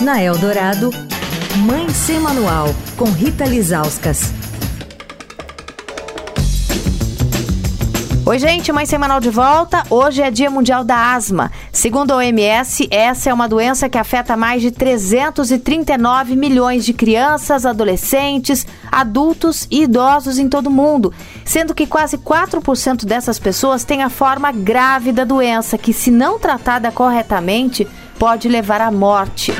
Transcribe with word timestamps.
Na 0.00 0.20
Eldorado, 0.20 0.90
Mãe 1.58 1.88
Sem 1.88 2.18
Manual, 2.18 2.66
com 2.96 3.04
Rita 3.04 3.44
Lizauskas. 3.44 4.32
Oi, 8.26 8.38
gente, 8.38 8.72
Mãe 8.72 8.86
Semanal 8.86 9.20
de 9.20 9.30
volta. 9.30 9.84
Hoje 9.88 10.20
é 10.20 10.30
Dia 10.30 10.50
Mundial 10.50 10.82
da 10.82 11.14
Asma. 11.14 11.52
Segundo 11.70 12.10
a 12.10 12.16
OMS, 12.16 12.88
essa 12.90 13.30
é 13.30 13.34
uma 13.34 13.48
doença 13.48 13.88
que 13.88 13.96
afeta 13.96 14.36
mais 14.36 14.62
de 14.62 14.72
339 14.72 16.34
milhões 16.34 16.84
de 16.84 16.92
crianças, 16.92 17.64
adolescentes, 17.64 18.66
adultos 18.90 19.68
e 19.70 19.82
idosos 19.82 20.38
em 20.38 20.48
todo 20.48 20.66
o 20.66 20.72
mundo, 20.72 21.12
sendo 21.44 21.74
que 21.74 21.86
quase 21.86 22.18
4% 22.18 23.04
dessas 23.04 23.38
pessoas 23.38 23.84
têm 23.84 24.02
a 24.02 24.10
forma 24.10 24.50
grave 24.50 25.12
da 25.12 25.24
doença, 25.24 25.78
que, 25.78 25.92
se 25.92 26.10
não 26.10 26.38
tratada 26.38 26.90
corretamente, 26.90 27.86
pode 28.18 28.48
levar 28.48 28.80
à 28.80 28.90
morte. 28.90 29.52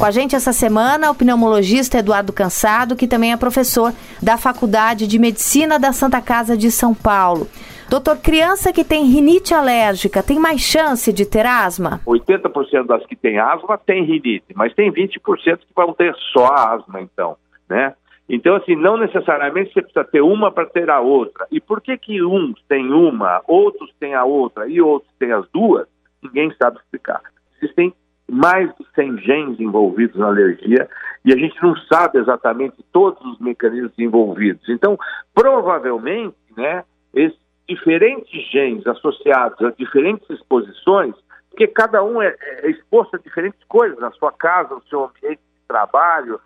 Com 0.00 0.06
a 0.06 0.10
gente 0.10 0.34
essa 0.34 0.50
semana, 0.50 1.10
o 1.10 1.14
pneumologista 1.14 1.98
Eduardo 1.98 2.32
Cansado, 2.32 2.96
que 2.96 3.06
também 3.06 3.34
é 3.34 3.36
professor 3.36 3.92
da 4.22 4.38
Faculdade 4.38 5.06
de 5.06 5.18
Medicina 5.18 5.78
da 5.78 5.92
Santa 5.92 6.22
Casa 6.22 6.56
de 6.56 6.70
São 6.70 6.94
Paulo. 6.94 7.46
Doutor, 7.86 8.16
criança 8.16 8.72
que 8.72 8.82
tem 8.82 9.04
rinite 9.04 9.52
alérgica 9.52 10.22
tem 10.22 10.38
mais 10.38 10.62
chance 10.62 11.12
de 11.12 11.26
ter 11.26 11.44
asma? 11.44 12.00
80% 12.06 12.86
das 12.86 13.04
que 13.04 13.14
têm 13.14 13.38
asma 13.38 13.76
tem 13.76 14.02
rinite, 14.02 14.46
mas 14.54 14.72
tem 14.72 14.90
20% 14.90 15.18
que 15.58 15.74
vão 15.76 15.92
ter 15.92 16.16
só 16.32 16.46
asma, 16.46 17.02
então, 17.02 17.36
né? 17.68 17.92
Então, 18.26 18.56
assim, 18.56 18.76
não 18.76 18.96
necessariamente 18.96 19.70
você 19.74 19.82
precisa 19.82 20.04
ter 20.04 20.22
uma 20.22 20.50
para 20.50 20.64
ter 20.64 20.88
a 20.88 21.00
outra. 21.00 21.46
E 21.52 21.60
por 21.60 21.82
que 21.82 21.98
que 21.98 22.24
uns 22.24 22.58
têm 22.70 22.90
uma, 22.90 23.42
outros 23.46 23.92
têm 24.00 24.14
a 24.14 24.24
outra 24.24 24.66
e 24.66 24.80
outros 24.80 25.12
têm 25.18 25.32
as 25.32 25.46
duas? 25.52 25.86
Ninguém 26.22 26.50
sabe 26.58 26.78
explicar. 26.78 27.20
Existem 27.60 27.92
mais 28.30 28.68
de 28.76 28.86
100 28.94 29.18
genes 29.18 29.60
envolvidos 29.60 30.16
na 30.16 30.28
alergia 30.28 30.88
e 31.24 31.32
a 31.32 31.36
gente 31.36 31.60
não 31.62 31.76
sabe 31.92 32.18
exatamente 32.18 32.76
todos 32.92 33.20
os 33.26 33.38
mecanismos 33.40 33.98
envolvidos. 33.98 34.68
Então, 34.68 34.96
provavelmente, 35.34 36.36
né, 36.56 36.84
esses 37.12 37.38
diferentes 37.68 38.50
genes 38.50 38.86
associados 38.86 39.60
a 39.62 39.70
diferentes 39.70 40.28
exposições, 40.30 41.14
porque 41.50 41.66
cada 41.66 42.02
um 42.02 42.22
é, 42.22 42.34
é 42.62 42.70
exposto 42.70 43.16
a 43.16 43.18
diferentes 43.18 43.60
coisas 43.68 43.98
na 43.98 44.10
sua 44.12 44.32
casa, 44.32 44.74
no 44.74 44.82
seu 44.88 45.04
ambiente 45.04 45.40
de 45.40 45.66
trabalho, 45.68 46.40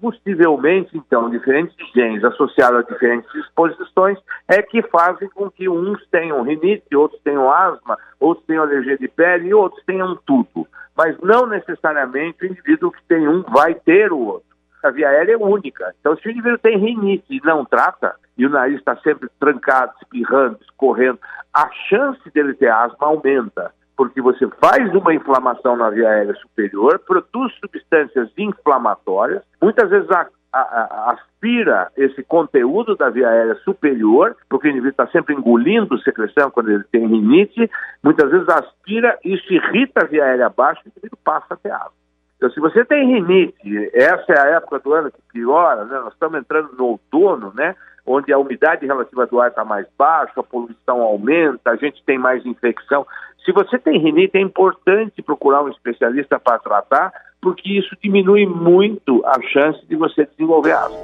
possivelmente, 0.00 0.96
então, 0.96 1.30
diferentes 1.30 1.76
genes 1.94 2.24
associados 2.24 2.80
a 2.80 2.92
diferentes 2.92 3.32
exposições 3.36 4.18
é 4.48 4.60
que 4.60 4.82
fazem 4.82 5.28
com 5.28 5.48
que 5.48 5.68
uns 5.68 6.04
tenham 6.08 6.42
rinite, 6.42 6.96
outros 6.96 7.20
tenham 7.22 7.48
asma, 7.48 7.96
outros 8.18 8.44
tenham 8.44 8.64
alergia 8.64 8.98
de 8.98 9.06
pele 9.06 9.48
e 9.48 9.54
outros 9.54 9.80
tenham 9.84 10.18
tudo. 10.26 10.66
Mas 10.96 11.18
não 11.20 11.46
necessariamente 11.46 12.44
o 12.44 12.46
indivíduo 12.46 12.92
que 12.92 13.02
tem 13.04 13.26
um 13.26 13.42
vai 13.42 13.74
ter 13.74 14.12
o 14.12 14.18
outro. 14.18 14.52
A 14.82 14.90
via 14.90 15.08
aérea 15.08 15.34
é 15.34 15.36
única. 15.36 15.94
Então, 16.00 16.16
se 16.16 16.26
o 16.26 16.30
indivíduo 16.30 16.58
tem 16.58 16.76
rinite 16.76 17.24
e 17.30 17.40
não 17.44 17.64
trata, 17.64 18.16
e 18.36 18.44
o 18.44 18.50
nariz 18.50 18.78
está 18.78 18.96
sempre 18.96 19.28
trancado, 19.38 19.92
espirrando, 20.02 20.58
escorrendo, 20.62 21.18
a 21.54 21.70
chance 21.88 22.30
dele 22.30 22.54
ter 22.54 22.70
asma 22.70 23.06
aumenta 23.06 23.72
porque 23.96 24.20
você 24.20 24.48
faz 24.60 24.92
uma 24.94 25.14
inflamação 25.14 25.76
na 25.76 25.90
via 25.90 26.08
aérea 26.08 26.34
superior, 26.34 26.98
produz 27.00 27.52
substâncias 27.60 28.30
inflamatórias, 28.36 29.42
muitas 29.60 29.88
vezes 29.90 30.10
a, 30.10 30.26
a, 30.52 30.60
a, 30.60 31.12
aspira 31.12 31.90
esse 31.96 32.22
conteúdo 32.22 32.94
da 32.94 33.08
via 33.08 33.28
aérea 33.28 33.54
superior, 33.64 34.36
porque 34.48 34.68
o 34.68 34.70
indivíduo 34.70 34.90
está 34.90 35.06
sempre 35.08 35.34
engolindo 35.34 35.98
secreção 36.00 36.50
quando 36.50 36.70
ele 36.70 36.84
tem 36.84 37.06
rinite, 37.06 37.70
muitas 38.02 38.30
vezes 38.30 38.48
aspira, 38.48 39.18
isso 39.24 39.52
irrita 39.52 40.04
a 40.04 40.06
via 40.06 40.24
aérea 40.24 40.46
abaixo 40.46 40.82
e 40.84 40.88
o 40.88 40.90
indivíduo 40.90 41.18
passa 41.24 41.54
a 41.54 41.56
ter 41.56 41.72
água. 41.72 41.92
Então, 42.36 42.50
se 42.50 42.60
você 42.60 42.84
tem 42.84 43.06
rinite, 43.06 43.90
essa 43.94 44.32
é 44.32 44.40
a 44.40 44.56
época 44.56 44.80
do 44.80 44.92
ano 44.92 45.12
que 45.12 45.22
piora, 45.32 45.84
né? 45.84 46.00
nós 46.00 46.12
estamos 46.12 46.40
entrando 46.40 46.72
no 46.76 46.86
outono, 46.86 47.52
né? 47.54 47.74
onde 48.04 48.32
a 48.32 48.38
umidade 48.38 48.84
relativa 48.84 49.26
do 49.26 49.40
ar 49.40 49.50
está 49.50 49.64
mais 49.64 49.86
baixa, 49.96 50.40
a 50.40 50.42
poluição 50.42 51.00
aumenta, 51.00 51.70
a 51.70 51.76
gente 51.76 52.02
tem 52.04 52.18
mais 52.18 52.44
infecção. 52.44 53.06
Se 53.44 53.52
você 53.52 53.78
tem 53.78 53.98
rinite, 53.98 54.36
é 54.36 54.40
importante 54.40 55.22
procurar 55.22 55.62
um 55.62 55.68
especialista 55.68 56.38
para 56.38 56.58
tratar, 56.58 57.12
porque 57.42 57.76
isso 57.76 57.94
diminui 58.00 58.46
muito 58.46 59.20
a 59.26 59.34
chance 59.52 59.84
de 59.88 59.96
você 59.96 60.24
desenvolver 60.24 60.72
asma. 60.72 60.96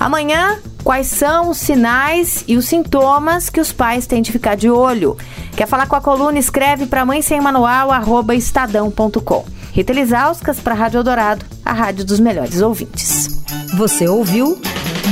Amanhã, 0.00 0.58
quais 0.84 1.06
são 1.06 1.50
os 1.50 1.58
sinais 1.58 2.44
e 2.46 2.56
os 2.56 2.66
sintomas 2.66 3.48
que 3.48 3.60
os 3.60 3.72
pais 3.72 4.06
têm 4.06 4.20
de 4.20 4.32
ficar 4.32 4.56
de 4.56 4.68
olho? 4.68 5.16
Quer 5.56 5.66
falar 5.66 5.86
com 5.86 5.96
a 5.96 6.00
coluna? 6.00 6.38
Escreve 6.38 6.86
para 6.86 7.06
mãe 7.06 7.22
sem 7.22 7.40
manual, 7.40 7.90
arroba 7.90 8.34
estadão.com. 8.34 9.44
Rita 9.72 9.92
Lisauskas 9.92 10.60
para 10.60 10.74
a 10.74 10.76
Rádio 10.76 10.98
Eldorado, 10.98 11.44
a 11.64 11.72
rádio 11.72 12.04
dos 12.04 12.18
melhores 12.18 12.60
ouvintes. 12.60 13.44
Você 13.76 14.08
ouviu 14.08 14.58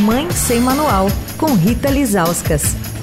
Mãe 0.00 0.30
Sem 0.30 0.60
Manual, 0.60 1.06
com 1.38 1.54
Rita 1.54 1.88
Lisauskas. 1.88 2.95